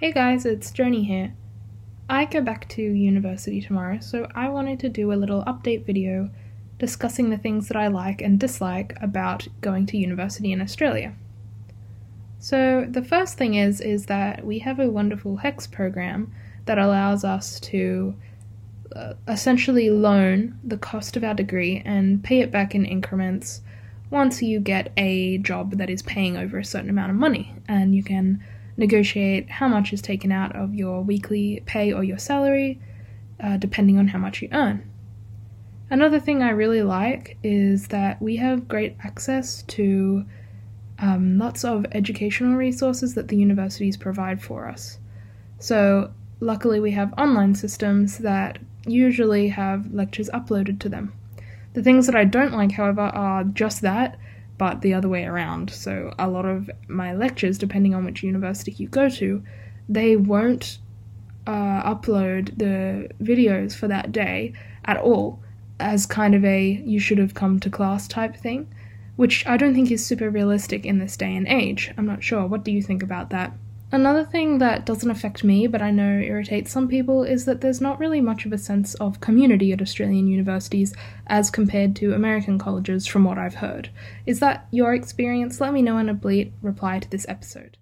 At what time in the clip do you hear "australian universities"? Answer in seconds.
79.82-80.94